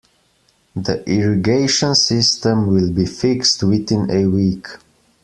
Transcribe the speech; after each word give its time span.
The 0.75 1.07
irrigation 1.07 1.93
system 1.93 2.73
will 2.73 2.91
be 2.91 3.05
fixed 3.05 3.61
within 3.61 4.09
a 4.09 4.25
week. 4.25 4.67